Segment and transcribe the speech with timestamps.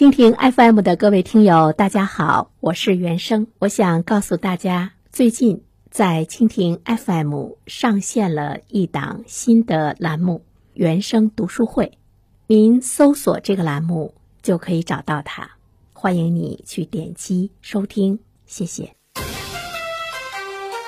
[0.00, 3.48] 蜻蜓 FM 的各位听友，大家好，我是原生。
[3.58, 10.42] 我想告诉大家，最近在蜻蜓 FM 上线了一档新的栏目——
[10.72, 11.98] 原生读书会。
[12.46, 15.50] 您搜索这个栏目就可以找到它，
[15.92, 18.94] 欢迎你去点击收听，谢谢。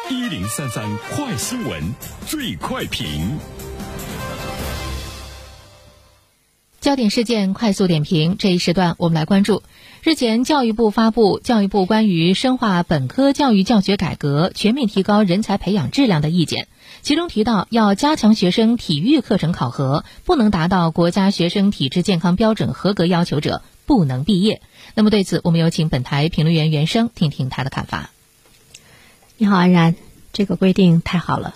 [0.08, 1.82] 一零三三快新闻，
[2.26, 3.36] 最快评。
[6.82, 9.62] 焦点事件快速点评，这一时段我们来关注。
[10.02, 16.64] 日前，教育部发布《教育部关于深化本科教育教学改革、全面提高人才培养质量的意见》，
[17.00, 24.60] 其中提到要加强学生体育课程考核，不能达到国家学生体质健康标准合格要求者不能毕业。
[24.96, 28.10] 那么对此，我们有请本台评论员袁生听听他的看法。
[29.36, 29.94] 你好，安然，
[30.32, 31.54] 这个规定太好了。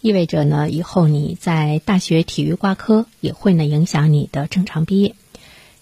[0.00, 5.14] 意味着呢，以后你在大学体育挂科也会呢影响你的正常毕业。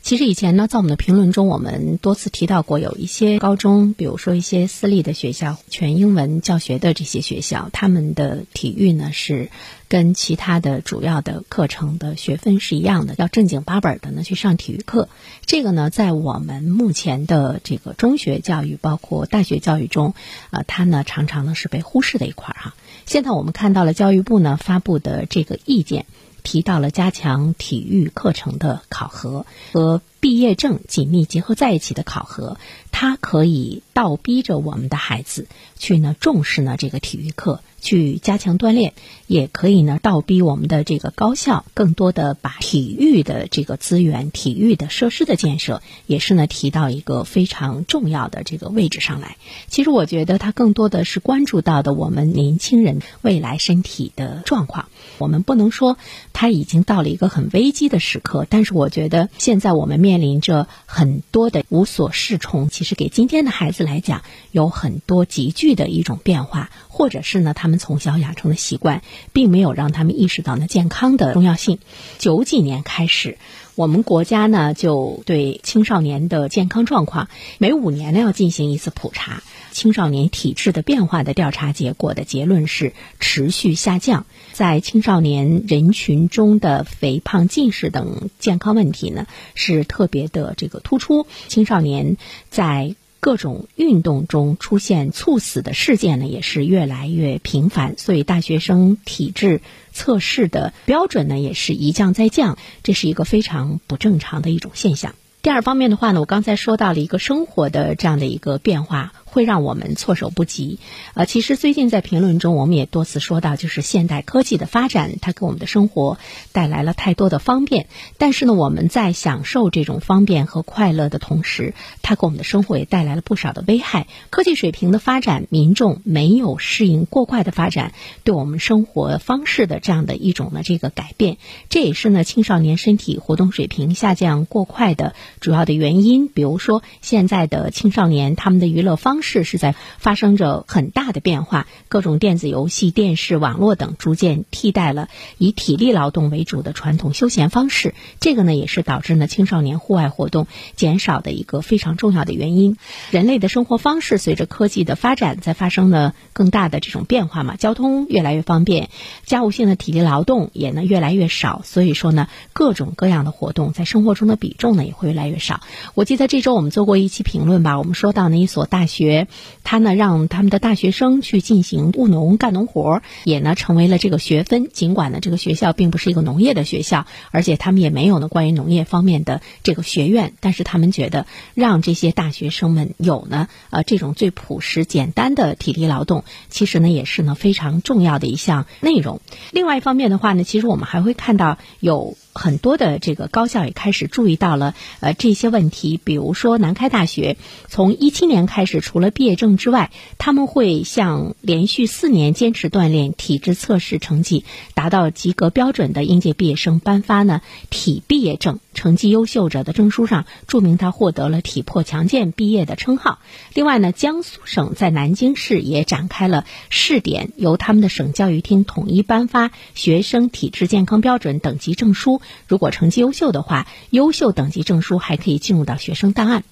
[0.09, 9.51] 其实以前呢，在我们的评论中，我们多次提到过，有一些高中，比如说一些私立的学校，全英文教学的这些学校，他们的体育呢是
[9.87, 15.11] 跟其他的主要的课程的学分是一样的，要正经八本的呢去上体育课。
[15.45, 20.15] 这个呢，在我们目前的这个中学教育，包括大学教育中，
[20.49, 22.75] 呃，它呢常常呢是被忽视的一块儿哈。
[23.05, 26.07] 现在我们看到了教育部呢发布的这个意见。
[26.51, 32.59] 提到了加强体育课程的考核和毕业证紧密结合在一起的考核，
[32.91, 35.47] 它可以倒逼着我们的孩子
[35.79, 37.61] 去呢重视呢这个体育课。
[37.81, 38.93] 去加强锻炼，
[39.29, 49.37] 也可以呢倒逼我们的这个高校更多的把体育的这个资源、体育的设施的建设，也是呢提到一个非常重要的这个位置上来。
[49.69, 54.89] 其实我觉得它更多的是关注到的我们年轻人未来身体的状况。
[55.19, 55.99] 我们不能说
[56.33, 62.71] 它已经到了一个很危机的时刻，但是我觉得现在我们面面临着很多的无所适从。
[62.71, 67.53] 其实给今天的孩子来讲，有很多急剧的一种变化，或者是呢。
[67.59, 69.03] 他们从小养成的习惯，
[69.33, 71.81] 并没有让他们意识到呢健康的重要性。
[72.19, 73.37] 九几年开始，
[73.75, 77.29] 我们国家呢就对青少年的健康状况，
[77.59, 79.43] 每五年呢要进行一次普查。
[79.71, 84.27] 青少年体质的变化的调查结果的结论是持续下降。
[84.53, 91.27] 在青少年人群中的肥胖、近视等健康问题呢，是特别的这个突出。
[91.47, 92.17] 青少年
[92.51, 99.61] 在各种运动中出现猝死的事件呢，也是越来越频繁，所以大学生体质
[99.93, 105.15] 测试的标准呢，也是一降再降，这是一个非常不正常的一种现象。
[105.41, 109.13] 第二方面的话呢，我刚才说到了一个生活的这样的一个变化。
[109.31, 110.79] 会让我们措手不及。
[111.15, 116.19] 呃，其实最近在评论中，我们也多次说到，就是现代科技的发展，它给我们的生活
[116.53, 117.87] 带来了太多的方便。
[118.19, 124.07] 但是呢，我们在享受这种方便和快乐的同时，它给我们的生活也带来了不少的危害。
[124.31, 127.93] 科技水平的发展，民众没有适应过快的发展，
[128.25, 131.37] 对我们生活方式的这样的一种呢这个改变，
[131.69, 136.29] 这也是呢青少年身体活动水平下降过快的主要的原因。
[136.29, 145.09] 比如说，现在的青少年他们的娱乐方方式是在发生着很大的变化，各种电子游戏、电视、网络等逐渐替代了
[145.39, 147.97] 以体力劳动为主的传统休闲方式。
[148.21, 150.47] 这个呢，也是导致呢青少年户外活动
[150.77, 152.77] 减少的一个非常重要的原因。
[153.11, 158.89] 人类的生活方式随着科技的发展，在发生了更大的这种变化嘛，交通越来越方便，
[159.27, 161.63] 家务性的体力劳动也呢越来越少。
[161.65, 165.63] 所以说呢，各种各样的活动在生活中的比重呢也会越来越少。
[165.95, 169.08] 我记得这周我们做过一期评论吧，我们说到呢一所大学。
[169.09, 169.27] 学
[169.65, 174.69] 他呢，让他们的大学生去进行务农干农活，也呢成为了这个学分。
[174.71, 189.21] 尽管呢，这个学校并不是一个农业的学校，而且他们也没有呢关于农业方面的这个学院，但是他们觉得让这些大学生们有呢呃这种最朴实简单的体力劳动，其实呢也是呢非常重要的一项内容。
[189.53, 192.17] 另外一方面的话呢，其实我们还会看到有。
[192.39, 197.37] 很多的这个高校也开始注意到了呃这些问题，比如说南开大学，
[197.67, 207.41] 从一七年开始，除了毕业证之外，他们会向连续四年坚持锻炼、体质测试成绩达到及格标准的应届毕业生颁发呢
[207.71, 213.19] 体毕业证，成绩优秀者的证书上注明他获得了体魄强健毕业的称号。
[213.53, 222.23] 另外呢，江苏省在南京市也展开了试点，由他们的省教育厅统一颁发学生体质健康标准等级证书。
[222.47, 226.45] 如果成绩优秀的话，优秀等级证书还可以进入到学生档案。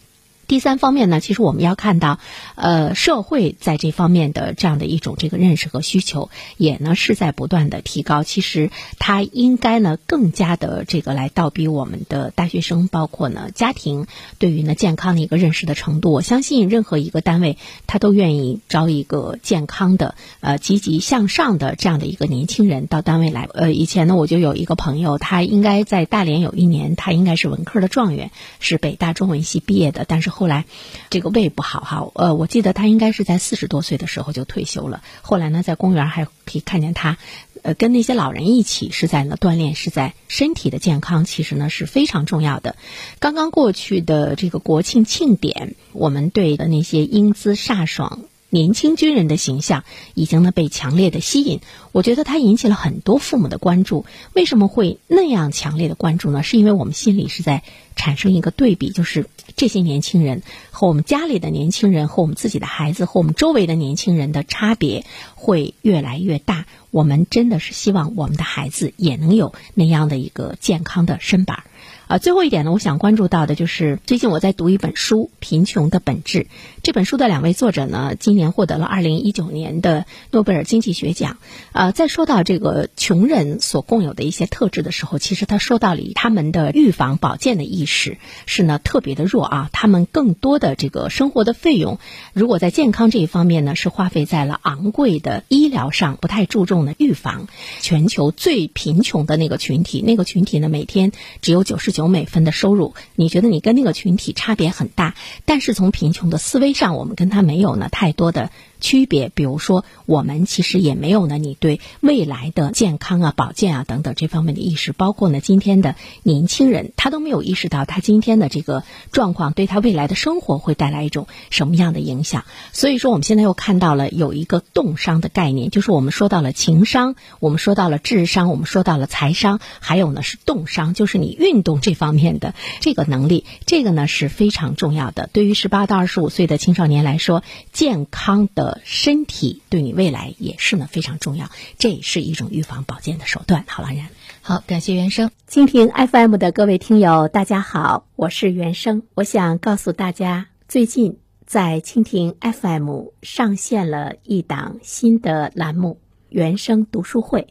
[0.46, 2.20] 第三方面呢，其实我们要看到，
[2.54, 8.22] 呃，社会在这方面的这样的一种这个认识和需求，也呢是在不断的提高。
[8.22, 8.70] 其实
[9.00, 14.06] 它应该呢更加的这个来倒逼我们的大学生，包括呢家庭
[14.38, 16.12] 对于呢健康的一个认识的程度。
[16.12, 17.58] 我相信任何一个单位，
[17.88, 23.48] 他都愿意招一个健康的、呃积极向上的这样的一个年轻人到单位来。
[23.52, 30.35] 呃，以前呢我就有一个朋友，他应该在大连有一年，他应该是文科的状元，是北大中文系毕业的，但是。
[30.36, 30.66] 后来，
[31.08, 35.02] 这个胃不好哈，呃，我记得他应该是在四十多岁的时候就退休了。
[35.22, 37.16] 后来呢，在公园还可以看见他，
[37.62, 42.76] 呃，跟那些老人一起是在呢锻炼，是在身体的健康，其实呢是非常重要的。
[43.18, 48.20] 刚刚过去的这个国庆庆典，我们对的那些英姿飒爽。
[48.48, 49.84] 年轻军人的形象
[50.14, 51.60] 已经呢被强烈的吸引，
[51.92, 54.06] 我觉得他引起了很多父母的关注。
[54.32, 56.42] 为什么会那样强烈的关注呢？
[56.42, 57.62] 是因为我们心里是在
[57.96, 59.26] 产生一个对比，就是
[59.56, 65.04] 这些年轻人和我们家里的年轻人，和我们自己的孩子，和我们周围的年轻人的差别
[65.34, 66.66] 会越来越大。
[66.90, 71.64] 我们真的是希望我们的孩子也能有那样的一个健康的身板。
[72.08, 76.44] 啊，最后一点呢，我想关注到的就是最近我在读一本书《贫穷的本质》。
[76.84, 81.38] 这本书的两位作者呢，今年获得了二零一九年的诺贝尔经济学奖。
[81.72, 89.70] 啊，在说到这个穷人所共有的一些特质的时候，其实他说到了他们的预防保健的意识是呢特别的弱啊。
[89.72, 91.98] 他们更多的这个生活的费用，
[92.32, 97.48] 如果在健康这一方面呢，是花费在了昂贵的医疗上，不太注重的预防。
[97.80, 101.10] 全球最贫穷的那个群体，那个群体呢，每天
[101.42, 101.95] 只有九十。
[101.96, 105.14] 九美分的收入，你觉得你跟那个群体差别很大，
[105.46, 108.50] 但是从贫穷的思维上，我们跟他没有呢太多的。
[108.78, 122.44] 区别，比如说，我们其实也没有呢，你对未来的健康啊、保健啊等等这方面的意识，包括呢，今天的年轻人，他都没有意识到他今天的这个状况对他未来的生活会带来一种什么样的影响。
[122.70, 135.30] 所以说，我们现在又看到了有一个动商的概念，就是我们说到了情商，我们说到了智商，我们说到了财商，还有呢是动商，就是你运动这方面的这个能力，这个呢是非常重要的。
[135.32, 138.80] 对于十八到二十五岁的青少年来说，健康的。
[138.84, 143.64] 身体对你未来也是呢非常重要，这也是一种预防保健的手段。
[143.68, 144.08] 好了，然
[144.42, 149.02] 好，感谢原生蜻蜓 FM 的各位听友，大家好，我是原生。
[149.14, 156.00] 我想告诉大家，最近在蜻蜓 FM 上线了一档新的栏目——
[156.30, 157.48] 原生读书会。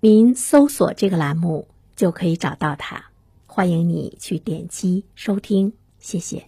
[0.00, 3.06] 您搜索这个栏目就可以找到它，
[3.56, 6.44] 欢迎你去点击收听，谢谢。